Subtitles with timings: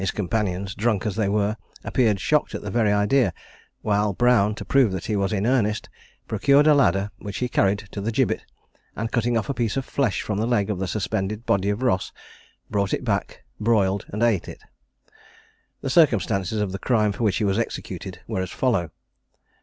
[0.01, 3.33] His companions, drunk as they were, appeared shocked at the very idea;
[3.83, 5.89] while Brown, to prove that he was in earnest,
[6.27, 8.43] procured a ladder, which he carried to the gibbet,
[8.95, 11.83] and cutting off a piece of flesh from the leg of the suspended body of
[11.83, 12.11] Ross,
[12.67, 14.63] brought it back, broiled and ate it.
[15.81, 18.89] The circumstances of the crime for which he was executed were as follow.